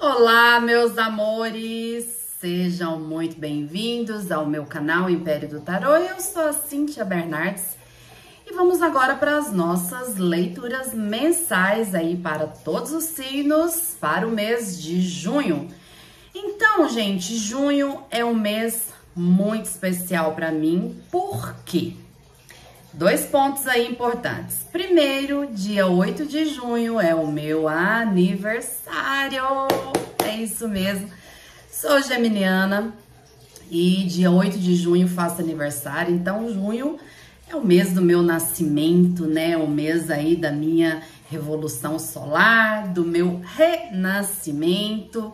[0.00, 2.04] Olá, meus amores!
[2.40, 5.96] Sejam muito bem-vindos ao meu canal Império do Tarô.
[5.96, 7.79] Eu sou a Cíntia Bernardes
[8.60, 14.78] vamos agora para as nossas leituras mensais aí para todos os signos para o mês
[14.78, 15.66] de junho.
[16.34, 21.94] Então, gente, junho é um mês muito especial para mim, por quê?
[22.92, 24.58] Dois pontos aí importantes.
[24.70, 29.42] Primeiro, dia 8 de junho é o meu aniversário.
[30.22, 31.08] É isso mesmo.
[31.72, 32.92] Sou geminiana
[33.70, 36.14] e dia 8 de junho faço aniversário.
[36.14, 36.98] Então, junho
[37.50, 39.56] é o mês do meu nascimento, né?
[39.56, 45.32] O mês aí da minha revolução solar, do meu renascimento.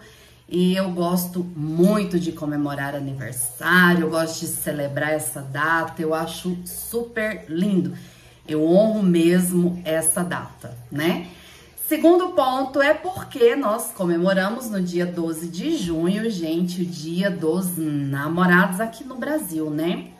[0.48, 6.56] E eu gosto muito de comemorar aniversário, eu gosto de celebrar essa data, eu acho
[6.64, 7.92] super lindo.
[8.48, 11.26] Eu honro mesmo essa data, né?
[11.86, 17.76] Segundo ponto é porque nós comemoramos no dia 12 de junho, gente, o dia dos
[17.76, 20.15] namorados aqui no Brasil, né?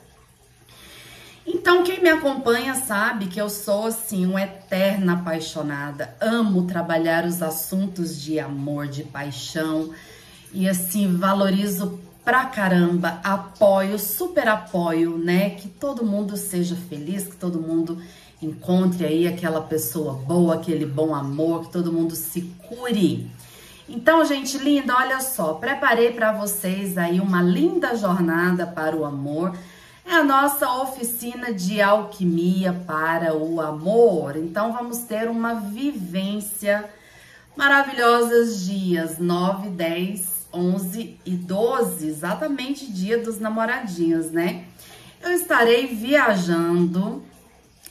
[1.47, 6.17] Então, quem me acompanha sabe que eu sou, assim, uma eterna apaixonada.
[6.21, 9.91] Amo trabalhar os assuntos de amor, de paixão,
[10.53, 15.51] e assim, valorizo pra caramba, apoio, super apoio, né?
[15.51, 18.03] Que todo mundo seja feliz, que todo mundo
[18.43, 23.31] encontre aí aquela pessoa boa, aquele bom amor, que todo mundo se cure.
[23.89, 29.57] Então, gente linda, olha só, preparei para vocês aí uma linda jornada para o amor.
[30.09, 34.37] A nossa oficina de alquimia para o amor.
[34.37, 36.89] Então, vamos ter uma vivência
[37.57, 44.65] maravilhosa dias 9, 10 11 e 12, exatamente dia dos namoradinhos, né?
[45.21, 47.23] Eu estarei viajando,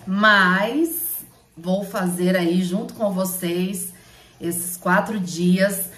[0.06, 1.26] mas
[1.56, 3.94] vou fazer aí junto com vocês
[4.42, 5.90] esses quatro dias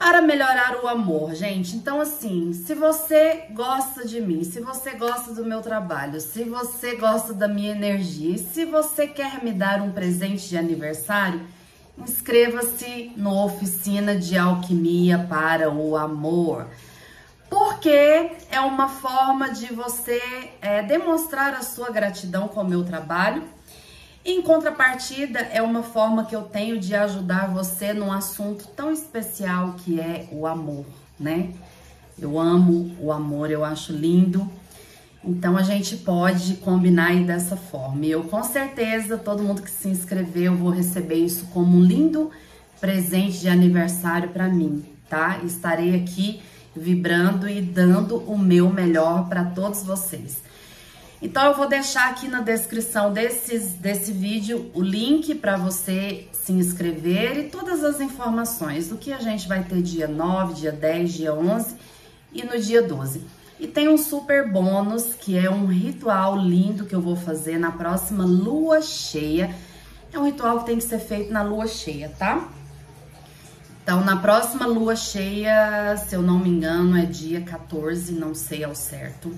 [0.00, 1.76] para melhorar o amor, gente.
[1.76, 6.96] Então, assim, se você gosta de mim, se você gosta do meu trabalho, se você
[6.96, 11.46] gosta da minha energia, se você quer me dar um presente de aniversário,
[11.98, 16.66] inscreva-se no Oficina de Alquimia para o Amor,
[17.50, 20.18] porque é uma forma de você
[20.62, 23.42] é, demonstrar a sua gratidão com o meu trabalho.
[24.22, 29.76] Em contrapartida, é uma forma que eu tenho de ajudar você num assunto tão especial
[29.78, 30.84] que é o amor,
[31.18, 31.50] né?
[32.18, 34.46] Eu amo o amor, eu acho lindo.
[35.24, 38.04] Então a gente pode combinar aí dessa forma.
[38.04, 42.30] Eu com certeza, todo mundo que se inscreveu, vou receber isso como um lindo
[42.78, 45.40] presente de aniversário para mim, tá?
[45.44, 46.42] Estarei aqui
[46.76, 50.49] vibrando e dando o meu melhor para todos vocês.
[51.22, 56.50] Então eu vou deixar aqui na descrição desses, desse vídeo o link para você se
[56.50, 61.12] inscrever e todas as informações do que a gente vai ter dia 9, dia 10,
[61.12, 61.76] dia 11
[62.32, 63.22] e no dia 12.
[63.58, 67.70] E tem um super bônus, que é um ritual lindo que eu vou fazer na
[67.70, 69.54] próxima lua cheia.
[70.10, 72.48] É um ritual que tem que ser feito na lua cheia, tá?
[73.82, 78.64] Então, na próxima lua cheia, se eu não me engano, é dia 14, não sei
[78.64, 79.30] ao certo.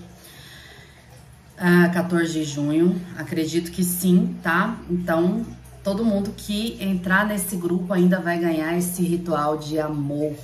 [1.64, 4.80] Ah, 14 de junho, acredito que sim, tá?
[4.90, 5.46] Então,
[5.84, 10.34] todo mundo que entrar nesse grupo ainda vai ganhar esse ritual de amor,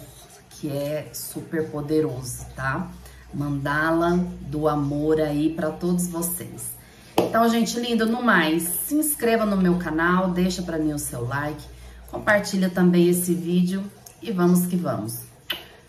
[0.48, 2.88] que é super poderoso, tá?
[3.32, 6.76] mandala do amor aí para todos vocês.
[7.16, 11.26] Então, gente lindo, no mais, se inscreva no meu canal, deixa para mim o seu
[11.26, 11.62] like,
[12.10, 13.84] compartilha também esse vídeo
[14.22, 15.22] e vamos que vamos.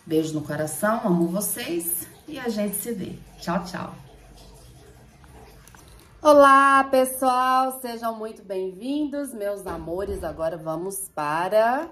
[0.06, 3.14] Beijo no coração, amo vocês e a gente se vê.
[3.40, 4.09] Tchau, tchau.
[6.22, 10.22] Olá, pessoal, sejam muito bem-vindos, meus amores.
[10.22, 11.88] Agora vamos para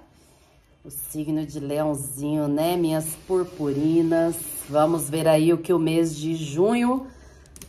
[0.84, 2.76] o signo de leãozinho, né?
[2.76, 4.36] Minhas purpurinas.
[4.68, 7.08] Vamos ver aí o que o mês de junho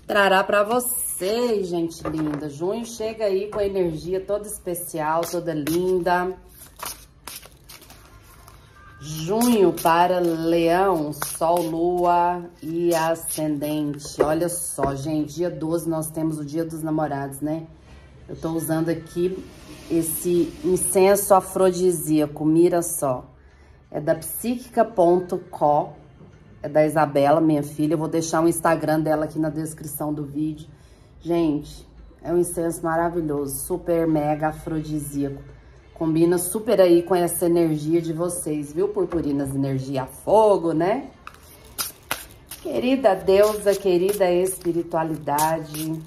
[0.05, 2.51] trará para vocês, gente linda.
[2.51, 6.37] Junho chega aí com a energia toda especial, toda linda.
[9.01, 14.21] Junho para Leão, Sol, Lua e Ascendente.
[14.21, 17.69] Olha só, gente, dia 12 nós temos o Dia dos Namorados, né?
[18.29, 19.39] Eu tô usando aqui
[19.89, 23.25] esse incenso afrodisíaco, mira só.
[23.89, 25.93] É da psíquica.co,
[26.61, 27.95] é da Isabela, minha filha.
[27.95, 30.67] Eu vou deixar o Instagram dela aqui na descrição do vídeo.
[31.21, 31.87] Gente,
[32.21, 35.41] é um incenso maravilhoso, super mega afrodisíaco.
[35.99, 39.53] Combina super aí com essa energia de vocês, viu, purpurinas?
[39.53, 41.11] Energia fogo, né?
[42.63, 46.01] Querida deusa, querida espiritualidade,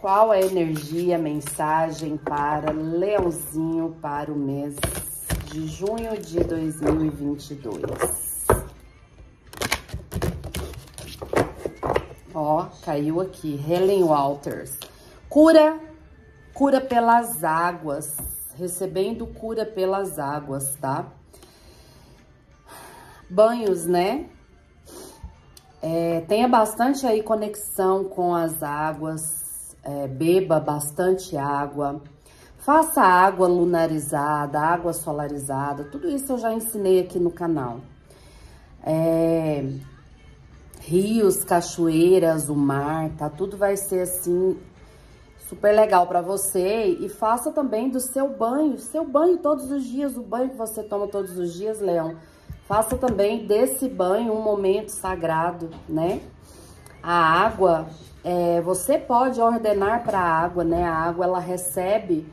[0.00, 4.76] qual é a energia, mensagem para Leãozinho para o mês
[5.46, 8.46] de junho de 2022?
[12.34, 14.78] Ó, caiu aqui, Helen Walters.
[15.26, 15.80] Cura,
[16.52, 18.27] cura pelas águas,
[18.58, 21.06] recebendo cura pelas águas, tá?
[23.30, 24.26] Banhos, né?
[25.80, 32.02] É, tenha bastante aí conexão com as águas, é, beba bastante água,
[32.58, 37.80] faça água lunarizada, água solarizada, tudo isso eu já ensinei aqui no canal.
[38.82, 39.64] É,
[40.80, 43.30] rios, cachoeiras, o mar, tá?
[43.30, 44.58] Tudo vai ser assim
[45.48, 50.16] super legal para você e faça também do seu banho, seu banho todos os dias,
[50.16, 52.16] o banho que você toma todos os dias, Leão.
[52.66, 56.20] Faça também desse banho um momento sagrado, né?
[57.02, 57.86] A água,
[58.22, 60.84] é, você pode ordenar para a água, né?
[60.84, 62.26] A água, ela recebe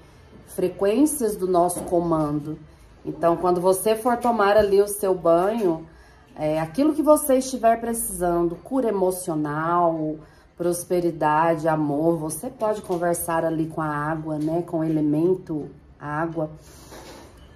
[0.47, 2.59] frequências do nosso comando.
[3.05, 5.87] Então, quando você for tomar ali o seu banho,
[6.35, 10.17] é, aquilo que você estiver precisando, cura emocional,
[10.57, 15.69] prosperidade, amor, você pode conversar ali com a água, né, com o elemento
[15.99, 16.49] água,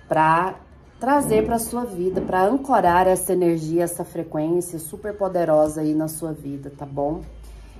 [0.08, 0.56] para
[1.00, 6.34] trazer para sua vida, para ancorar essa energia, essa frequência super poderosa aí na sua
[6.34, 7.22] vida, tá bom?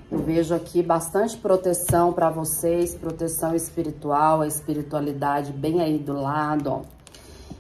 [0.10, 6.72] Eu vejo aqui bastante proteção para vocês, proteção espiritual, a espiritualidade bem aí do lado,
[6.72, 6.82] ó.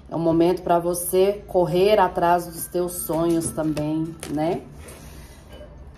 [0.09, 4.61] É um momento para você correr atrás dos teus sonhos também, né?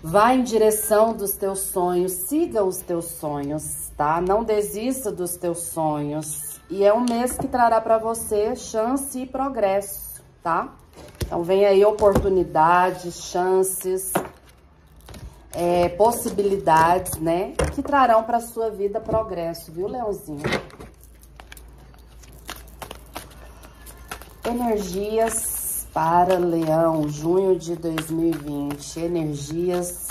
[0.04, 4.20] Vá em direção dos teus sonhos, siga os teus sonhos, tá?
[4.20, 6.60] Não desista dos teus sonhos.
[6.68, 10.74] E é um mês que trará para você chance e progresso, tá?
[11.24, 14.12] Então vem aí oportunidades, chances,
[15.52, 17.52] é, possibilidades, né?
[17.72, 20.42] Que trarão para sua vida progresso, viu, Leãozinho?
[24.44, 25.61] Energias
[25.92, 29.00] para Leão, junho de 2020.
[29.00, 30.06] Energias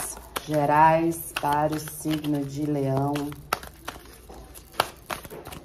[0.45, 3.13] gerais para o signo de Leão.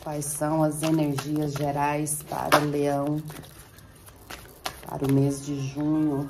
[0.02, 3.22] Quais são as energias gerais para Leão
[4.86, 6.28] para o mês de junho?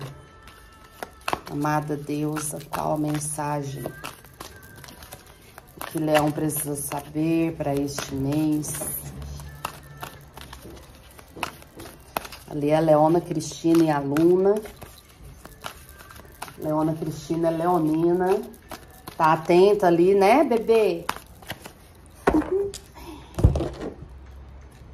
[1.49, 3.85] Amada deusa, qual a mensagem
[5.93, 9.06] que Leão precisa saber para este mês?
[12.56, 14.55] Ali é a Leona Cristina e a Luna.
[16.58, 18.41] Leona Cristina é leonina.
[19.14, 21.05] Tá atenta ali, né, bebê?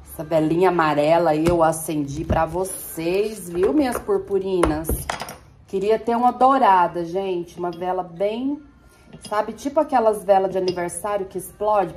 [0.05, 4.89] Essa velinha amarela eu acendi pra vocês, viu, minhas purpurinas?
[5.65, 7.57] Queria ter uma dourada, gente.
[7.57, 8.61] Uma vela bem...
[9.29, 11.95] Sabe, tipo aquelas velas de aniversário que explode.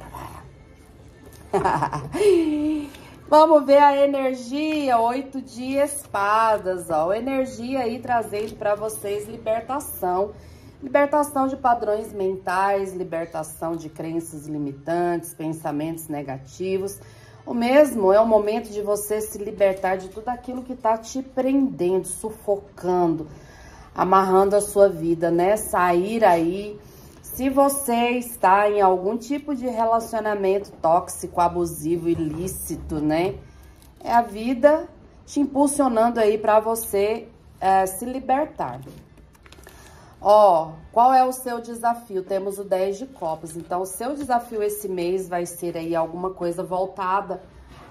[3.28, 7.12] Vamos ver a energia, oito de espadas, ó.
[7.12, 10.30] Energia aí trazendo para vocês libertação.
[10.80, 17.00] Libertação de padrões mentais, libertação de crenças limitantes, pensamentos negativos.
[17.44, 21.20] O mesmo é o momento de você se libertar de tudo aquilo que tá te
[21.20, 23.26] prendendo, sufocando,
[23.92, 25.56] amarrando a sua vida, né?
[25.56, 26.78] Sair aí
[27.36, 33.34] se você está em algum tipo de relacionamento tóxico, abusivo, ilícito, né?
[34.02, 34.88] É a vida
[35.26, 37.28] te impulsionando aí para você
[37.60, 38.80] é, se libertar.
[40.18, 42.22] Ó, qual é o seu desafio?
[42.22, 43.54] Temos o 10 de copas.
[43.54, 47.42] Então, o seu desafio esse mês vai ser aí alguma coisa voltada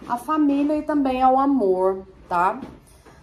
[0.09, 2.59] à família e também ao amor, tá?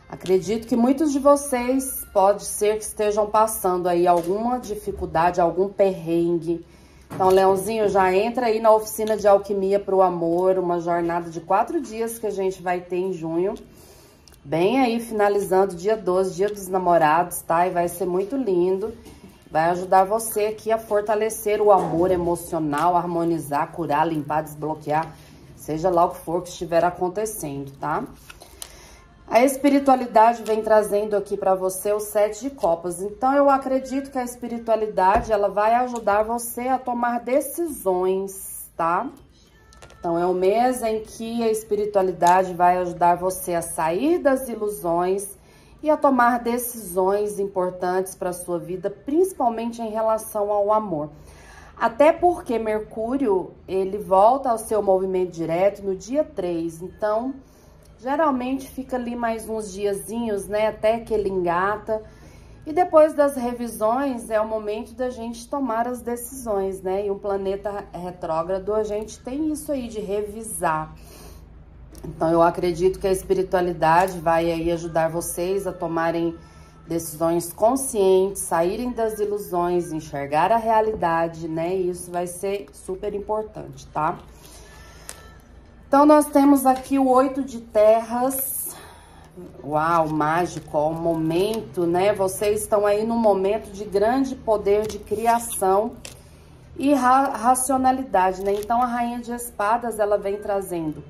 [0.09, 6.64] Acredito que muitos de vocês pode ser que estejam passando aí alguma dificuldade, algum perrengue.
[7.11, 11.40] Então, Leãozinho, já entra aí na oficina de alquimia para o amor, uma jornada de
[11.40, 13.54] quatro dias que a gente vai ter em junho.
[14.45, 17.66] Bem aí, finalizando dia 12, dia dos namorados, tá?
[17.66, 18.92] E vai ser muito lindo.
[19.50, 25.14] Vai ajudar você aqui a fortalecer o amor emocional, harmonizar, curar, limpar, desbloquear,
[25.54, 28.02] seja lá o que for que estiver acontecendo, tá?
[29.33, 33.01] A espiritualidade vem trazendo aqui para você o sete de copas.
[33.01, 39.09] Então, eu acredito que a espiritualidade, ela vai ajudar você a tomar decisões, tá?
[39.99, 45.39] Então, é o mês em que a espiritualidade vai ajudar você a sair das ilusões
[45.83, 51.09] e a tomar decisões importantes para sua vida, principalmente em relação ao amor.
[51.75, 57.35] Até porque Mercúrio, ele volta ao seu movimento direto no dia 3, então
[58.02, 60.66] Geralmente fica ali mais uns diazinhos, né?
[60.66, 62.02] Até que ele engata.
[62.66, 67.06] E depois das revisões é o momento da gente tomar as decisões, né?
[67.06, 70.92] E um planeta retrógrado, a gente tem isso aí de revisar.
[72.04, 76.37] Então eu acredito que a espiritualidade vai aí ajudar vocês a tomarem
[76.88, 81.76] decisões conscientes, saírem das ilusões, enxergar a realidade, né?
[81.76, 84.18] E isso vai ser super importante, tá?
[85.93, 88.75] Então nós temos aqui o oito de terras,
[89.63, 92.15] Uau, mágico, ó, o momento, né?
[92.15, 95.93] Vocês estão aí num momento de grande poder de criação
[96.79, 98.55] e ra racionalidade, né?
[98.55, 101.05] Então, a Rainha de Espadas, ela vem trazendo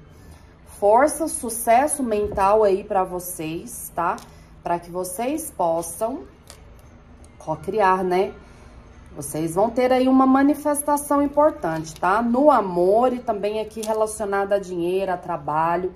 [0.81, 4.17] força, sucesso mental aí para vocês, tá?
[4.65, 6.25] Para que vocês possam
[7.39, 8.35] co-criar, né?
[9.14, 12.23] Vocês vão ter aí uma manifestação importante, tá?
[12.23, 15.92] No amor e também aqui relacionada a dinheiro, a trabalho.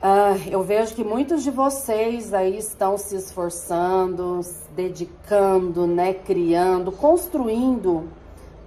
[0.00, 6.92] Ah, eu vejo que muitos de vocês aí estão se esforçando, se dedicando, né, criando,
[6.92, 8.08] construindo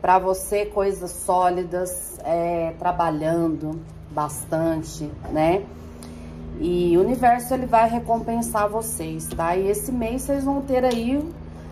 [0.01, 3.81] para você coisas sólidas, é, trabalhando
[4.12, 5.65] bastante, né?
[6.60, 9.55] E o universo ele vai recompensar vocês, tá?
[9.55, 11.22] E esse mês vocês vão ter aí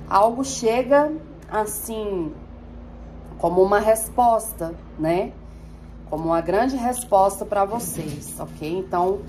[0.09, 1.11] algo chega
[1.53, 2.33] assim
[3.37, 5.31] como uma resposta, né?
[6.09, 8.79] Como uma grande resposta para vocês, ok?
[8.79, 9.19] Então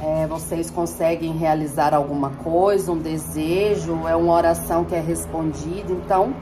[0.00, 5.92] é, vocês conseguem realizar alguma coisa, um desejo, é uma oração que é respondida.
[5.92, 6.32] Então,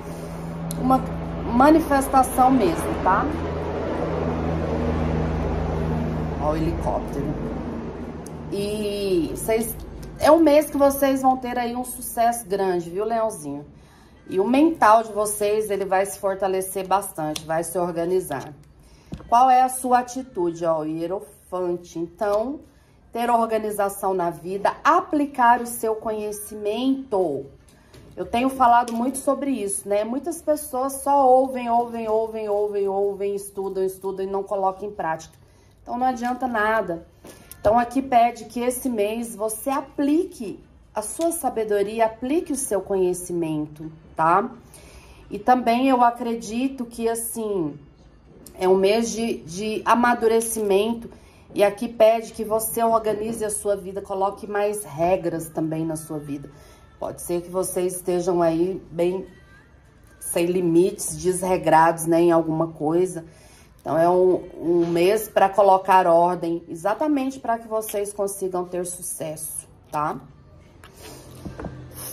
[0.80, 0.98] uma
[1.50, 3.24] manifestação mesmo, tá?
[6.42, 7.26] Ó, o helicóptero.
[8.52, 9.74] E vocês,
[10.20, 13.64] é um mês que vocês vão ter aí um sucesso grande, viu, Leãozinho?
[14.28, 18.52] E o mental de vocês, ele vai se fortalecer bastante, vai se organizar.
[19.28, 20.64] Qual é a sua atitude?
[20.64, 21.98] Ó, o hierofante.
[21.98, 22.60] Então,
[23.12, 27.46] ter organização na vida, aplicar o seu conhecimento.
[28.16, 30.04] Eu tenho falado muito sobre isso, né?
[30.04, 35.34] Muitas pessoas só ouvem, ouvem, ouvem, ouvem, ouvem, estudam, estudam e não colocam em prática.
[35.82, 37.06] Então não adianta nada.
[37.60, 40.58] Então aqui pede que esse mês você aplique
[40.94, 44.50] a sua sabedoria, aplique o seu conhecimento, tá?
[45.30, 47.78] E também eu acredito que assim
[48.58, 51.10] é um mês de, de amadurecimento
[51.54, 56.18] e aqui pede que você organize a sua vida, coloque mais regras também na sua
[56.18, 56.50] vida.
[56.98, 59.26] Pode ser que vocês estejam aí bem
[60.18, 63.24] sem limites, desregrados né, em alguma coisa.
[63.80, 69.68] Então, é um, um mês para colocar ordem, exatamente para que vocês consigam ter sucesso,
[69.92, 70.20] tá?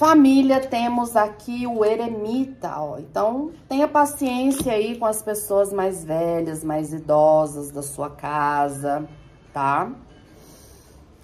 [0.06, 2.98] Família, temos aqui o eremita, ó.
[2.98, 9.08] Então, tenha paciência aí com as pessoas mais velhas, mais idosas da sua casa,
[9.54, 9.90] tá?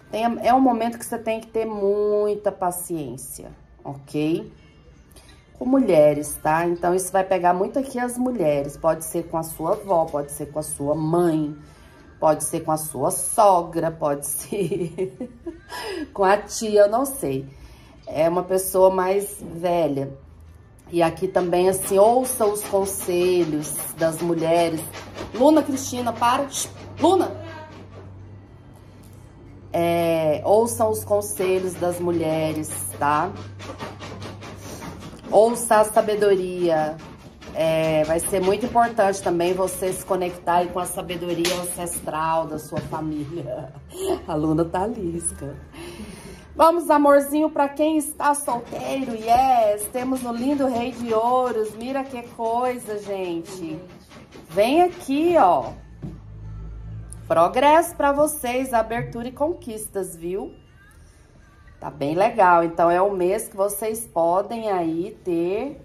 [0.09, 3.51] Tem, é um momento que você tem que ter muita paciência,
[3.83, 4.49] ok?
[5.57, 6.65] Com mulheres, tá?
[6.65, 8.77] Então, isso vai pegar muito aqui as mulheres.
[8.77, 11.53] Pode ser com a sua avó, pode ser com a sua mãe,
[12.17, 15.29] pode ser com a sua sogra, pode ser
[16.13, 17.58] com a tia, eu não sei.
[18.11, 20.11] É uma pessoa mais velha.
[20.91, 24.81] E aqui também, assim, ouça os conselhos das mulheres.
[25.35, 26.47] Luna, Cristina, para.
[26.99, 27.31] Luna,
[29.71, 33.31] é, ouçam os conselhos das mulheres, tá?
[35.29, 36.97] Ouça a sabedoria.
[37.53, 42.79] É, vai ser muito importante também você se conectar com a sabedoria ancestral da sua
[42.79, 43.73] família.
[44.27, 45.55] A Luna tá lisca.
[46.59, 49.87] Vamos, amorzinho, para quem está solteiro, yes!
[49.93, 51.73] Temos o lindo Rei de Ouros.
[51.75, 53.79] Mira que coisa, gente.
[54.49, 55.71] Vem aqui, ó.
[57.29, 60.53] Progresso para vocês, abertura e conquistas, viu?
[61.79, 62.61] Tá bem legal.
[62.65, 65.79] Então, é o mês que vocês podem aí ter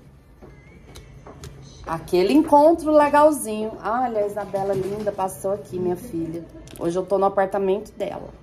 [1.87, 3.71] aquele encontro legalzinho.
[3.81, 6.45] Olha, a Isabela linda passou aqui, minha filha.
[6.81, 8.43] Hoje eu tô no apartamento dela.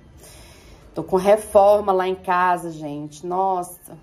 [0.94, 3.26] Tô com reforma lá em casa, gente.
[3.26, 3.96] Nossa.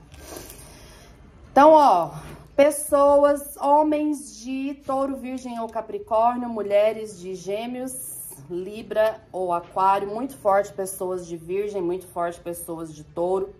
[1.51, 2.12] Então, ó,
[2.55, 8.19] pessoas, homens de touro, virgem ou capricórnio, mulheres de gêmeos,
[8.50, 13.53] Libra ou Aquário, muito forte pessoas de Virgem, muito forte pessoas de Touro,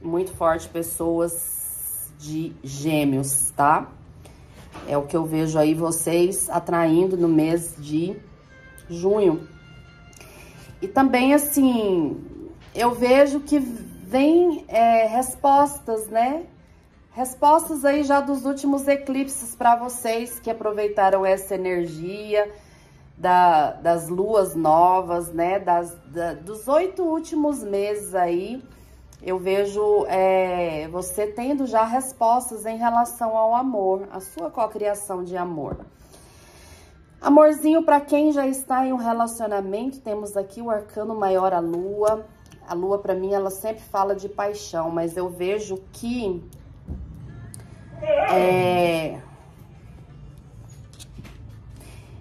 [0.00, 3.90] muito forte pessoas de Gêmeos, tá?
[4.88, 8.16] É o que eu vejo aí vocês atraindo no mês de
[8.88, 9.46] junho.
[10.80, 12.16] E também, assim,
[12.74, 16.44] eu vejo que vem é, respostas, né?
[17.12, 22.50] Respostas aí já dos últimos eclipses para vocês que aproveitaram essa energia
[23.18, 25.58] da, das luas novas, né?
[25.58, 28.62] Das, da, dos oito últimos meses aí,
[29.22, 35.36] eu vejo é, você tendo já respostas em relação ao amor, a sua cocriação de
[35.36, 35.84] amor.
[37.20, 42.26] Amorzinho, para quem já está em um relacionamento, temos aqui o arcano maior, a lua.
[42.66, 46.42] A lua, para mim, ela sempre fala de paixão, mas eu vejo que...
[48.02, 49.20] É,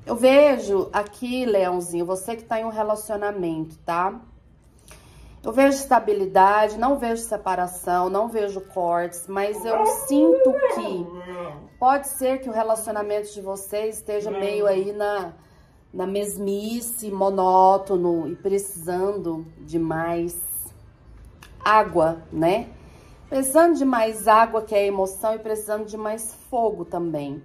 [0.06, 4.20] eu vejo aqui, Leãozinho, você que está em um relacionamento, tá?
[5.44, 11.08] Eu vejo estabilidade, não vejo separação, não vejo cortes, mas eu sinto que
[11.80, 15.34] pode ser que o relacionamento de vocês esteja meio aí na,
[15.94, 20.36] na mesmice, monótono e precisando de mais
[21.64, 22.70] água, né?
[23.30, 27.42] Precisando de mais água, que é emoção, e precisando de mais fogo também.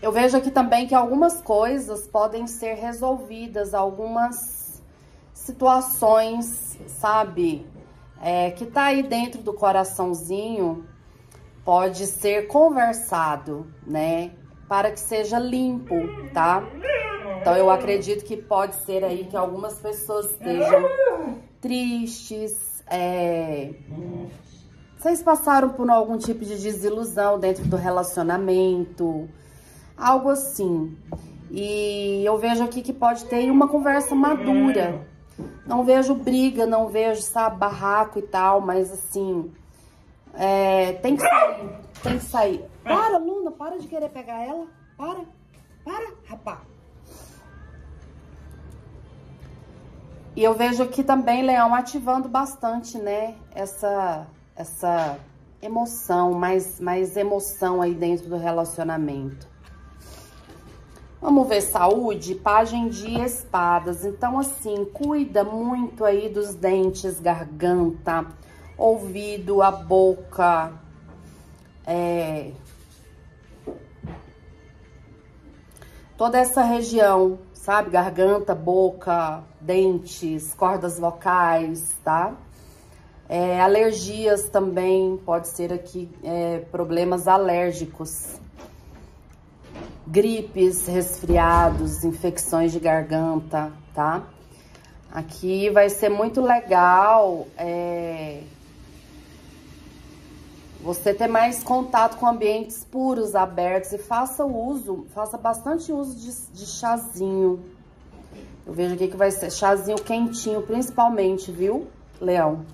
[0.00, 4.82] Eu vejo aqui também que algumas coisas podem ser resolvidas, algumas
[5.32, 7.66] situações, sabe?
[8.20, 10.86] É, que tá aí dentro do coraçãozinho,
[11.64, 14.32] pode ser conversado, né?
[14.68, 15.94] Para que seja limpo,
[16.32, 16.62] tá?
[17.40, 20.88] Então, eu acredito que pode ser aí que algumas pessoas estejam
[21.60, 23.74] tristes, é...
[24.98, 29.28] Vocês passaram por algum tipo de desilusão dentro do relacionamento,
[29.96, 30.96] algo assim.
[31.50, 35.04] E eu vejo aqui que pode ter uma conversa madura.
[35.66, 39.50] Não vejo briga, não vejo, sabe, barraco e tal, mas assim,
[40.34, 41.70] é, tem que sair,
[42.02, 42.64] tem que sair.
[42.82, 44.66] Para, Luna, para de querer pegar ela.
[44.96, 45.20] Para,
[45.84, 46.62] para, rapá.
[50.34, 55.18] E eu vejo aqui também, Leão, ativando bastante, né, essa, essa
[55.60, 59.46] emoção, mais, mais emoção aí dentro do relacionamento.
[61.20, 64.04] Vamos ver saúde, página de espadas.
[64.04, 68.26] Então, assim, cuida muito aí dos dentes, garganta,
[68.82, 70.72] ouvido, a boca.
[71.86, 72.50] É...
[76.16, 77.90] Toda essa região, sabe?
[77.90, 82.34] Garganta, boca, dentes, cordas vocais, tá?
[83.28, 88.38] É, alergias também, pode ser aqui é, problemas alérgicos
[90.06, 94.22] gripes, resfriados, infecções de garganta, tá?
[95.10, 98.42] Aqui vai ser muito legal é,
[100.82, 106.32] você ter mais contato com ambientes puros, abertos e faça uso, faça bastante uso de,
[106.52, 107.64] de chazinho.
[108.66, 111.86] Eu vejo aqui que vai ser chazinho quentinho, principalmente, viu,
[112.20, 112.66] Leão?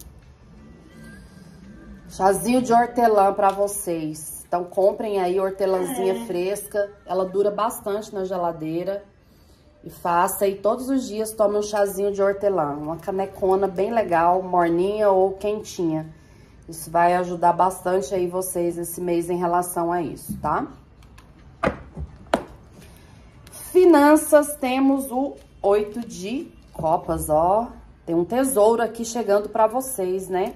[2.09, 4.45] Chazinho de hortelã para vocês.
[4.47, 6.27] Então, comprem aí hortelãzinha é.
[6.27, 6.91] fresca.
[7.05, 9.05] Ela dura bastante na geladeira.
[9.85, 12.71] E faça e todos os dias tome um chazinho de hortelã.
[12.71, 16.07] Uma canecona bem legal, morninha ou quentinha.
[16.69, 20.67] Isso vai ajudar bastante aí vocês esse mês em relação a isso, tá?
[23.51, 27.69] Finanças, temos o oito de copas, ó.
[28.05, 30.55] Tem um tesouro aqui chegando pra vocês, né?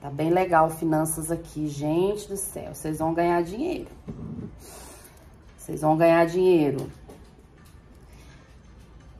[0.00, 2.74] Tá bem legal finanças aqui, gente do céu.
[2.74, 3.88] Vocês vão ganhar dinheiro.
[5.56, 6.86] Vocês vão ganhar dinheiro.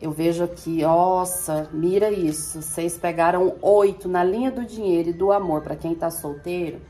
[0.01, 2.61] Eu vejo aqui, nossa, mira isso.
[2.61, 6.81] Vocês pegaram oito na linha do dinheiro e do amor para quem tá solteiro.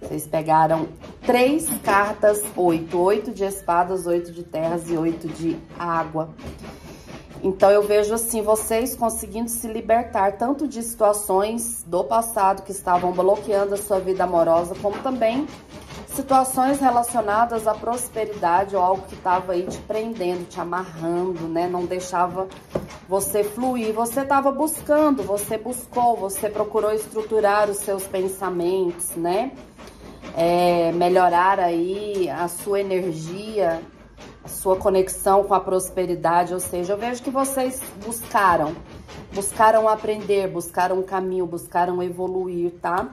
[0.00, 0.88] Vocês pegaram
[1.26, 2.98] três cartas, oito.
[2.98, 6.30] Oito de espadas, oito de terras e oito de água.
[7.42, 13.12] Então eu vejo assim, vocês conseguindo se libertar tanto de situações do passado que estavam
[13.12, 15.46] bloqueando a sua vida amorosa, como também
[16.20, 21.66] situações relacionadas à prosperidade ou algo que estava aí te prendendo, te amarrando, né?
[21.66, 22.46] Não deixava
[23.08, 23.94] você fluir.
[23.94, 29.52] Você estava buscando, você buscou, você procurou estruturar os seus pensamentos, né?
[30.36, 33.80] É, melhorar aí a sua energia,
[34.44, 38.76] a sua conexão com a prosperidade, ou seja, eu vejo que vocês buscaram,
[39.32, 43.08] buscaram aprender, buscaram um caminho, buscaram evoluir, tá?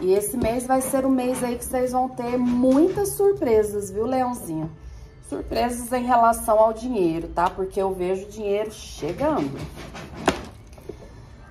[0.00, 4.06] E esse mês vai ser o mês aí que vocês vão ter muitas surpresas, viu,
[4.06, 4.70] Leãozinho?
[5.28, 7.50] Surpresas em relação ao dinheiro, tá?
[7.50, 9.60] Porque eu vejo dinheiro chegando.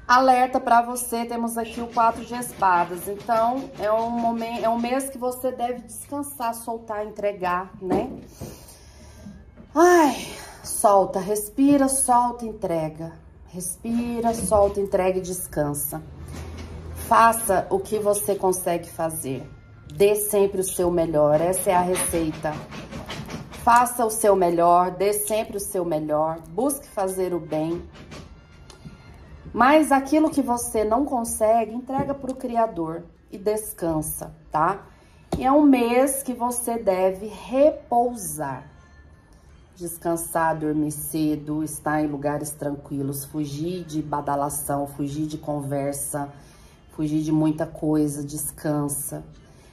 [0.07, 3.07] Alerta para você, temos aqui o quatro de espadas.
[3.07, 8.09] Então, é um momento, é um mês que você deve descansar, soltar, entregar, né?
[9.75, 10.27] Ai,
[10.63, 13.13] solta, respira, solta, entrega.
[13.49, 16.01] Respira, solta, entrega e descansa.
[17.09, 19.41] Faça o que você consegue fazer.
[19.91, 22.53] Dê sempre o seu melhor, essa é a receita.
[23.63, 27.81] Faça o seu melhor, dê sempre o seu melhor, busque fazer o bem.
[29.51, 34.85] Mas aquilo que você não consegue, entrega para o Criador e descansa, tá?
[35.35, 38.69] E é um mês que você deve repousar.
[39.75, 46.31] Descansar, dormir cedo, estar em lugares tranquilos, fugir de badalação, fugir de conversa,
[46.99, 49.23] fugir de muita coisa, descansa.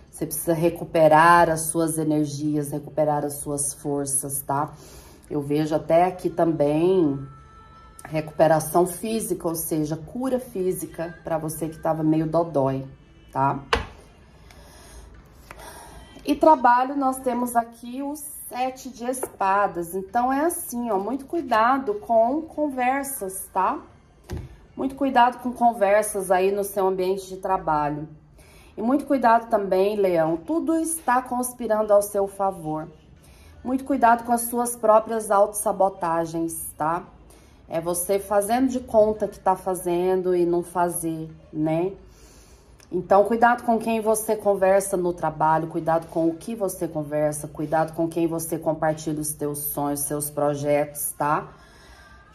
[0.08, 4.72] Você precisa recuperar as suas energias, recuperar as suas forças, tá?
[5.28, 7.18] Eu vejo até aqui também
[8.04, 12.86] recuperação física, ou seja, cura física para você que estava meio dodói,
[13.32, 13.60] tá?
[16.24, 18.14] E trabalho, nós temos aqui o
[18.48, 19.96] sete de espadas.
[19.96, 23.82] Então, é assim, ó, muito cuidado com conversas, tá?
[24.76, 28.06] Muito cuidado com conversas aí no seu ambiente de trabalho.
[28.76, 32.86] E muito cuidado também, Leão, tudo está conspirando ao seu favor.
[33.64, 37.04] Muito cuidado com as suas próprias autossabotagens, tá?
[37.70, 41.92] É você fazendo de conta que tá fazendo e não fazer, né?
[42.92, 47.94] Então, cuidado com quem você conversa no trabalho, cuidado com o que você conversa, cuidado
[47.94, 51.48] com quem você compartilha os teus sonhos, seus projetos, tá?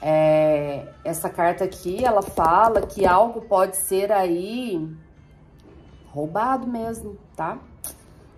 [0.02, 4.90] É, essa carta aqui, ela fala que algo pode ser aí
[6.12, 7.60] roubado mesmo, tá?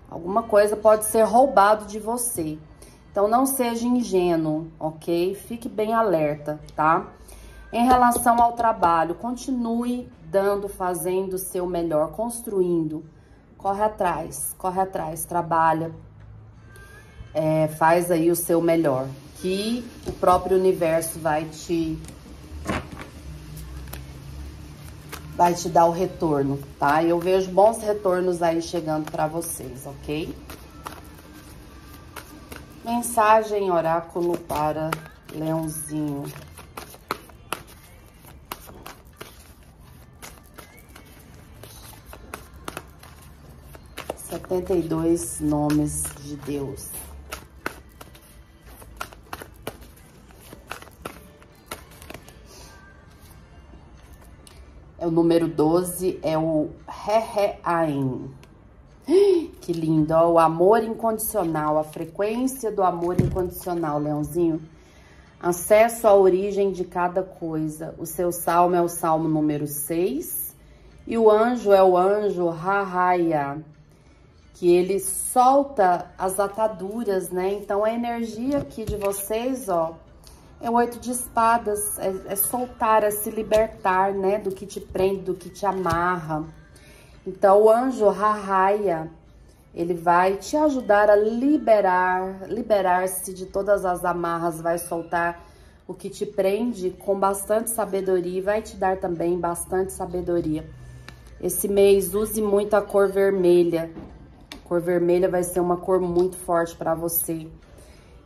[0.09, 2.59] Alguma coisa pode ser roubado de você.
[3.11, 5.35] Então, não seja ingênuo, ok?
[5.35, 7.07] Fique bem alerta, tá?
[7.71, 13.03] Em relação ao trabalho, continue dando, fazendo o seu melhor, construindo.
[13.57, 15.91] Corre atrás, corre atrás, trabalha.
[17.33, 19.07] É, faz aí o seu melhor,
[19.41, 21.97] que o próprio universo vai te
[25.35, 27.03] vai te dar o retorno, tá?
[27.03, 30.33] Eu vejo bons retornos aí chegando para vocês, ok?
[32.85, 34.91] Mensagem oráculo para
[35.33, 36.25] Leãozinho.
[44.15, 46.92] Setenta e dois nomes de Deus.
[55.05, 58.29] O número 12, é o Re-Re-Ain.
[59.61, 64.61] Que lindo, ó, o amor incondicional, a frequência do amor incondicional, Leãozinho.
[65.39, 67.93] Acesso à origem de cada coisa.
[67.97, 70.55] O seu salmo é o salmo número 6
[71.05, 73.61] e o anjo é o anjo Rahaya,
[74.53, 77.53] que ele solta as ataduras, né?
[77.53, 79.97] Então a energia aqui de vocês, ó,
[80.63, 84.37] é o oito de espadas, é, é soltar, é se libertar, né?
[84.37, 86.45] Do que te prende, do que te amarra.
[87.27, 89.11] Então, o anjo Rahaya,
[89.75, 95.43] ele vai te ajudar a liberar, liberar-se de todas as amarras, vai soltar
[95.85, 100.65] o que te prende com bastante sabedoria e vai te dar também bastante sabedoria.
[101.41, 103.91] Esse mês, use muito a cor vermelha.
[104.53, 107.49] A cor vermelha vai ser uma cor muito forte para você.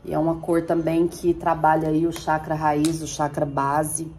[0.06, 4.12] E é uma cor também que trabalha aí o chakra raiz, o chakra base.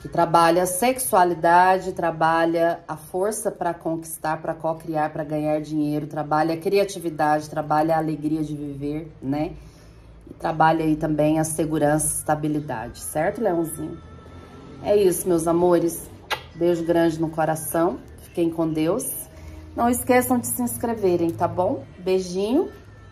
[0.00, 6.54] Que trabalha a sexualidade, trabalha a força para conquistar, para co-criar, para ganhar dinheiro, trabalha
[6.54, 9.54] a criatividade, trabalha a alegria de viver, né?
[10.30, 13.98] E trabalha aí também a segurança, estabilidade, certo, Leãozinho?
[14.82, 16.08] É isso, meus amores.
[16.54, 17.98] Beijo grande no coração.
[18.22, 19.04] Fiquem com Deus.
[19.74, 21.82] Não esqueçam de se inscreverem, tá bom?
[21.98, 22.68] Beijinho